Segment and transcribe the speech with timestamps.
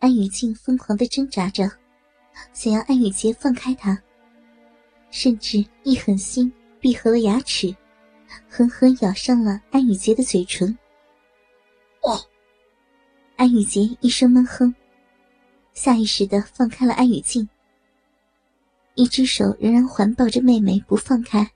[0.00, 1.68] 安雨静疯狂的挣扎着，
[2.52, 4.00] 想要安雨洁放开他，
[5.10, 7.74] 甚至一狠心闭合了牙齿，
[8.48, 10.76] 狠狠咬上了安雨洁的嘴唇。
[12.02, 12.16] 哦！
[13.34, 14.72] 安雨洁一声闷哼，
[15.74, 17.48] 下意识的放开了安雨静，
[18.94, 21.50] 一只手仍然环抱着妹妹不放开，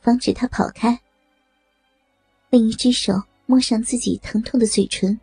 [0.00, 0.98] 防止她跑开。
[2.48, 5.20] 另一只手摸上自己疼痛的嘴唇，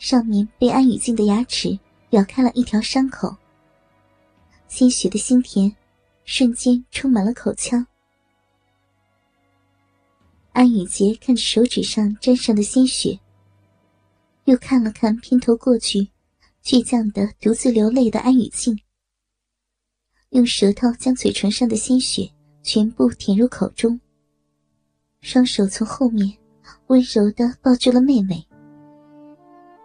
[0.00, 1.78] 上面被安雨静的牙齿
[2.12, 3.36] 咬开了一条伤口，
[4.66, 5.70] 鲜血的腥甜
[6.24, 7.86] 瞬间充满了口腔。
[10.52, 13.20] 安雨洁看着手指上沾上的鲜血，
[14.46, 16.08] 又看了看偏头过去，
[16.64, 18.80] 倔强的独自流泪的安雨静，
[20.30, 22.26] 用舌头将嘴唇上的鲜血
[22.62, 24.00] 全部舔入口中。
[25.20, 26.34] 双手从后面
[26.86, 28.42] 温柔的抱住了妹妹。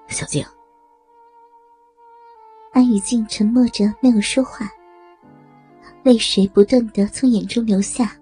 [0.08, 0.46] 小静，
[2.72, 4.70] 安雨静沉默着没有说话，
[6.04, 8.16] 泪水不断的从眼中流下，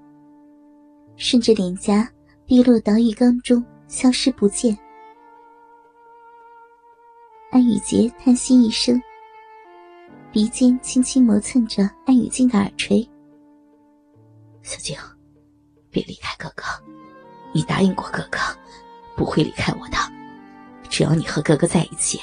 [1.18, 2.10] 顺着脸颊
[2.48, 4.78] 滴落到浴缸中，消失不见。
[7.52, 9.00] 安雨洁叹息一声，
[10.32, 13.08] 鼻尖轻轻磨蹭着安雨静的耳垂。
[14.64, 14.98] 小静，
[15.92, 16.64] 别离开哥哥。
[17.54, 18.40] 你答应过哥哥，
[19.16, 19.98] 不会离开我的。
[20.94, 22.22] 只要你和哥哥在一起，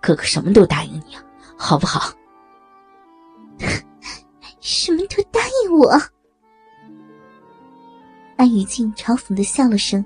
[0.00, 1.16] 哥哥什么都答应你，
[1.56, 2.12] 好不好？
[4.58, 5.88] 什么都答应我？
[8.36, 10.04] 安雨静嘲讽的笑了声。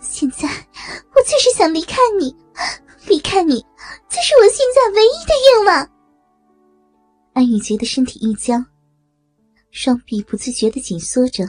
[0.00, 2.34] 现在我就是想离开你，
[3.06, 3.60] 离开你
[4.08, 5.88] 就是我现在唯一的愿望。
[7.34, 8.66] 安雨洁的身体一僵，
[9.70, 11.48] 双臂不自觉的紧缩着。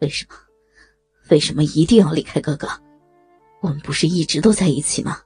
[0.00, 0.34] 为什么？
[1.30, 2.68] 为什么一定要离开哥哥？
[3.60, 5.20] 我们不是一直都在一起吗？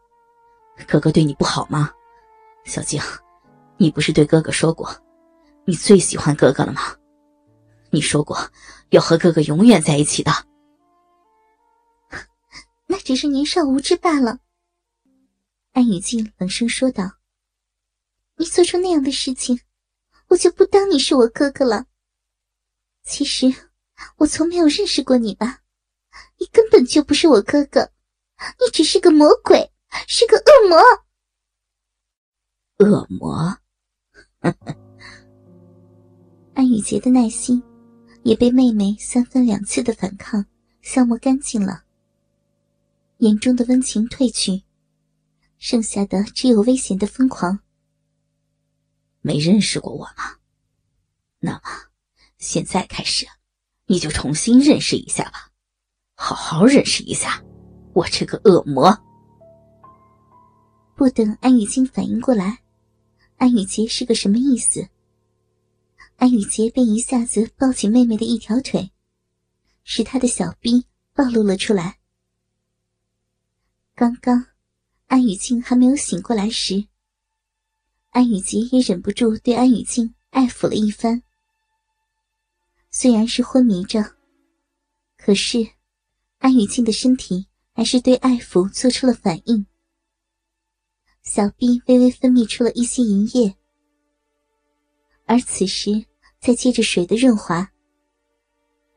[0.89, 1.93] 哥哥对你不好吗？
[2.65, 3.01] 小静，
[3.77, 4.91] 你不是对哥哥说过，
[5.65, 6.97] 你最喜欢哥哥了吗？
[7.91, 8.37] 你说过
[8.91, 10.33] 要和哥哥永远在一起的。
[12.87, 14.39] 那只是年少无知罢了。
[15.73, 17.11] 安雨静冷声说道
[18.37, 19.61] ：“你做出那样的事情，
[20.29, 21.87] 我就不当你是我哥哥了。
[23.05, 23.55] 其实……”
[24.19, 25.61] 我从没有认识过你吧？
[26.41, 27.89] 你根本就不是我哥哥，
[28.39, 29.71] 你只是个魔鬼，
[30.07, 30.79] 是个恶魔。
[32.79, 33.59] 恶魔。
[36.55, 37.63] 安雨洁的耐心
[38.23, 40.47] 也被妹妹三番两次的反抗
[40.83, 41.85] 消磨干净了，
[43.19, 44.65] 眼中的温情褪去，
[45.59, 47.61] 剩下的只有危险的疯狂。
[49.21, 50.39] 没认识过我吗？
[51.39, 51.63] 那么，
[52.39, 53.27] 现在开始。
[53.87, 55.51] 你就重新认识一下吧，
[56.15, 57.45] 好好认识一下
[57.95, 58.97] 我这个恶魔。
[60.97, 62.61] 不等安雨静反应过来，
[63.37, 64.89] 安雨洁是个什么意思？
[66.17, 68.91] 安雨洁便一下子抱起妹妹的一条腿，
[69.83, 71.99] 使她的小臂暴露了出来。
[73.95, 74.47] 刚刚，
[75.07, 76.87] 安雨静还没有醒过来时，
[78.11, 81.23] 安雨洁也忍不住对安雨静爱抚了一番。
[82.91, 84.15] 虽然是昏迷着，
[85.17, 85.69] 可是
[86.39, 89.67] 安雨静的身体还是对爱抚做出了反应，
[91.23, 93.57] 小臂微微分泌出了一些银液，
[95.27, 96.07] 而此时
[96.41, 97.73] 再接着水的润滑，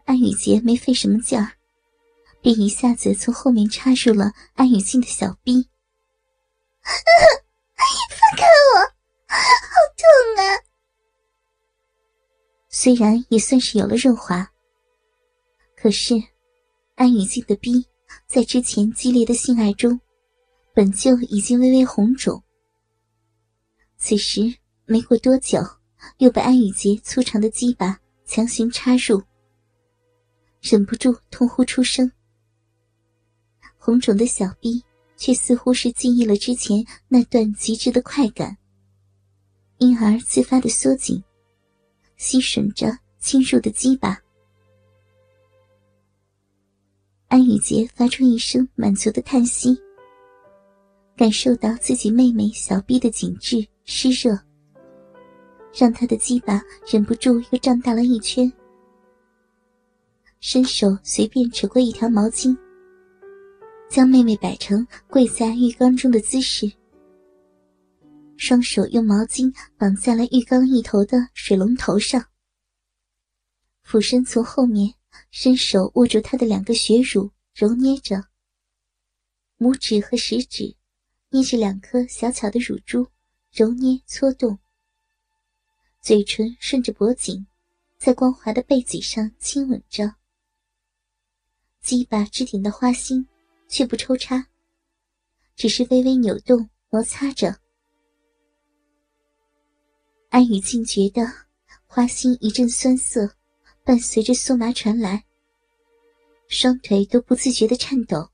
[0.05, 1.53] 安雨洁没费什么劲儿，
[2.39, 5.67] 便一下子从后面插入了安雨静的小臂。
[6.85, 8.79] 放开我，
[9.27, 10.61] 好痛啊！
[12.69, 14.51] 虽然也算是有了润滑，
[15.75, 16.13] 可是
[16.95, 17.85] 安雨静的逼
[18.25, 19.99] 在之前激烈的性爱中，
[20.73, 22.41] 本就已经微微红肿。
[23.97, 24.53] 此时
[24.85, 25.59] 没过多久，
[26.17, 29.21] 又被安雨洁粗长的鸡巴强行插入，
[30.61, 32.11] 忍不住痛呼出声。
[33.77, 34.83] 红肿的小臂
[35.15, 38.57] 却似乎是记忆了之前那段极致的快感，
[39.77, 41.23] 因而自发的缩紧。
[42.17, 44.19] 吸吮着侵入的鸡巴，
[47.29, 49.77] 安雨洁发出一声满足的叹息，
[51.15, 54.39] 感受到自己妹妹小臂的紧致湿热，
[55.77, 58.51] 让她的鸡巴忍不住又胀大了一圈。
[60.39, 62.55] 伸手随便扯过一条毛巾，
[63.89, 66.71] 将妹妹摆成跪在浴缸中的姿势。
[68.37, 72.23] 双手用毛巾绑在了浴缸一头的水龙头上，
[73.83, 74.93] 俯身从后面
[75.39, 78.23] 伸手握住她的两个血乳，揉捏着。
[79.59, 80.75] 拇指和食指
[81.29, 83.05] 捏着两颗小巧的乳珠，
[83.51, 84.57] 揉捏搓动，
[86.01, 87.45] 嘴唇顺着脖颈，
[87.99, 90.15] 在光滑的背脊上亲吻着。
[91.83, 93.27] 鸡巴支顶的花心
[93.67, 94.47] 却不抽插，
[95.55, 97.55] 只是微微扭动摩擦着。
[100.31, 101.21] 安雨静觉得
[101.85, 103.35] 花心一阵酸涩，
[103.83, 105.25] 伴随着酥麻传来，
[106.47, 108.29] 双腿都不自觉的颤抖。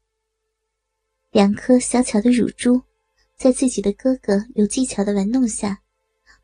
[1.31, 2.81] 两颗小巧的乳珠，
[3.36, 5.81] 在自己的哥哥有技巧的玩弄下，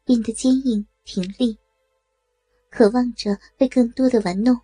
[0.04, 1.58] 变得坚硬挺立，
[2.72, 4.60] 渴望着被更多的玩弄。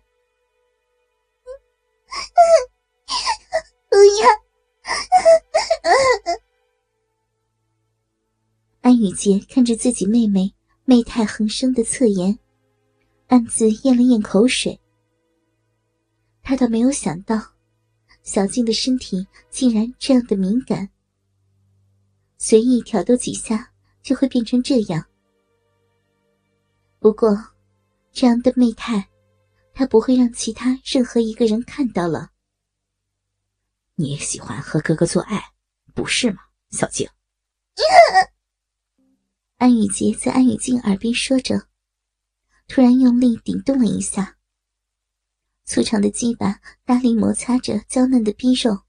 [3.88, 4.28] 不要！
[8.82, 10.52] 安雨洁看着自己妹妹
[10.84, 12.38] 媚态横生的侧颜，
[13.28, 14.80] 暗自咽了咽口水。
[16.48, 17.42] 他倒没有想到。
[18.22, 20.88] 小静的身体竟然这样的敏感，
[22.38, 25.04] 随意挑逗几下就会变成这样。
[27.00, 27.36] 不过，
[28.12, 29.08] 这样的媚态，
[29.74, 32.30] 他不会让其他任何一个人看到了。
[33.96, 35.52] 你也喜欢和哥哥做爱，
[35.94, 37.08] 不是吗，小静？
[39.56, 41.66] 安雨洁在安雨静耳边说着，
[42.68, 44.35] 突然用力顶动了一下。
[45.66, 48.82] 粗长的鸡巴大力摩擦着娇嫩的逼肉，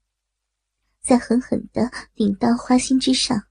[1.00, 3.48] 再狠狠的顶到花心之上。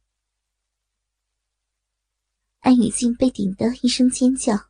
[2.62, 4.70] 安雨静被顶得一声尖叫，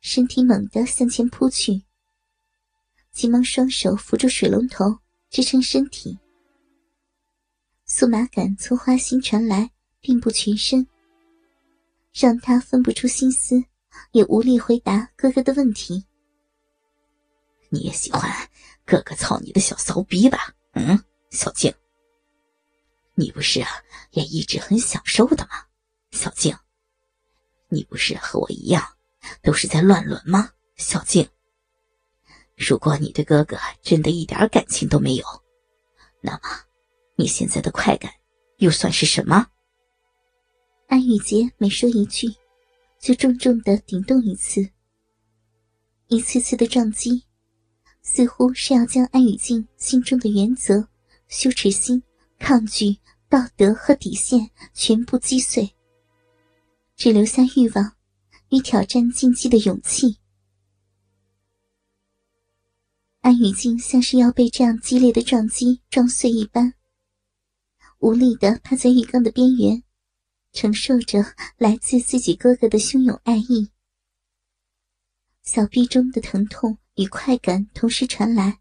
[0.00, 1.84] 身体猛地向前扑去，
[3.12, 4.98] 急忙双手扶住水龙头
[5.30, 6.18] 支撑身体。
[7.86, 9.70] 酥麻感从花心传来，
[10.00, 10.88] 遍布全身，
[12.12, 13.62] 让他分不出心思，
[14.10, 16.07] 也无力回答哥哥的问题。
[17.70, 18.30] 你也喜欢
[18.84, 20.54] 哥哥操你的小骚逼吧？
[20.72, 20.98] 嗯，
[21.30, 21.72] 小静，
[23.14, 23.60] 你不是
[24.12, 25.66] 也一直很享受的吗？
[26.10, 26.56] 小静，
[27.68, 28.82] 你不是和我一样，
[29.42, 30.50] 都是在乱伦吗？
[30.76, 31.28] 小静，
[32.56, 35.24] 如果你对哥哥真的一点感情都没有，
[36.20, 36.40] 那么
[37.16, 38.10] 你现在的快感
[38.58, 39.46] 又算是什么？
[40.86, 42.28] 安雨洁每说一句，
[42.98, 44.66] 就重重的顶动一次，
[46.06, 47.22] 一次次的撞击。
[48.10, 50.88] 似乎是要将安雨静心中的原则、
[51.28, 52.02] 羞耻心、
[52.38, 52.96] 抗拒、
[53.28, 55.70] 道德和底线全部击碎，
[56.96, 57.92] 只留下欲望
[58.48, 60.16] 与挑战禁忌的勇气。
[63.20, 66.72] 安雨静像是要被这样激烈的撞击撞碎一般，
[67.98, 69.84] 无力的趴在浴缸的边缘，
[70.52, 71.22] 承受着
[71.58, 73.68] 来自自己哥哥的汹涌爱意。
[75.42, 76.78] 小臂中的疼痛。
[76.98, 78.58] 与快感同时传来，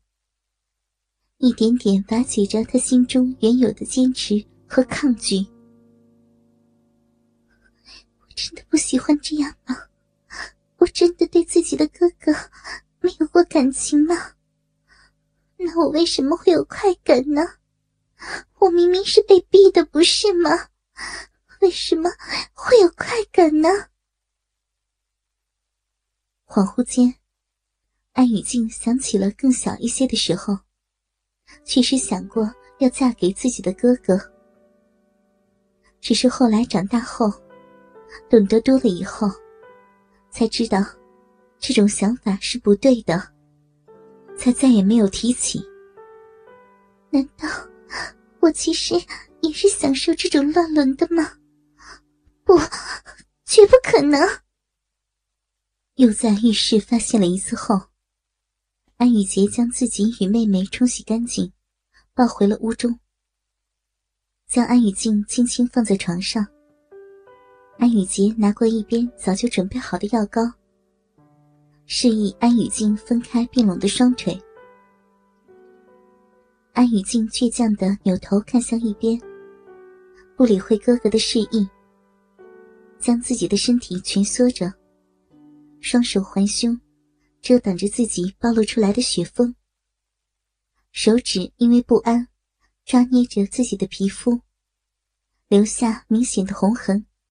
[1.38, 5.38] 一点点瓦解着他心中原有的坚持和抗拒。
[8.20, 9.76] 我真的不喜欢这样吗？
[10.78, 12.32] 我真的对自己的哥哥
[13.00, 14.36] 没有过感情吗？
[15.58, 17.42] 那我为什么会有快感呢？
[18.60, 20.52] 我明明是被逼的，不是吗？
[21.62, 22.12] 为什么
[22.54, 23.70] 会有快感呢？
[26.46, 27.16] 恍惚间。
[28.18, 30.58] 安雨静想起了更小一些的时候，
[31.64, 34.20] 确实想过要嫁给自己的哥哥。
[36.02, 37.32] 只是后来长大后，
[38.28, 39.30] 懂得多了以后，
[40.32, 40.84] 才知道
[41.60, 43.22] 这种想法是不对的，
[44.36, 45.62] 才再也没有提起。
[47.12, 47.48] 难道
[48.40, 48.96] 我其实
[49.42, 51.34] 也是享受这种乱伦的吗？
[52.44, 52.58] 不，
[53.46, 54.20] 绝不可能！
[55.98, 57.80] 又在浴室发现了一次后。
[58.98, 61.54] 安雨洁将自己与妹妹冲洗干净，
[62.16, 63.00] 抱回了屋中，
[64.48, 66.44] 将安雨静轻轻放在床上。
[67.78, 70.42] 安雨洁拿过一边早就准备好的药膏，
[71.86, 74.36] 示意安雨静分开并拢的双腿。
[76.74, 79.22] 安雨静倔强的扭头看向一边，
[80.36, 81.70] 不理会哥哥的示意，
[83.00, 84.74] 将自己的身体蜷缩着，
[85.82, 86.76] 双手环胸。
[87.42, 89.56] 遮挡着自己暴露出来的雪峰，
[90.92, 92.28] 手指因为不安，
[92.86, 94.42] 抓捏着自己的皮肤，
[95.48, 97.06] 留下明显的红痕。